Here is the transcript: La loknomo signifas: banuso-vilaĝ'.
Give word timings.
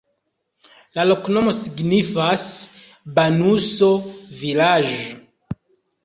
La 0.99 1.03
loknomo 1.09 1.51
signifas: 1.57 2.45
banuso-vilaĝ'. 3.19 4.95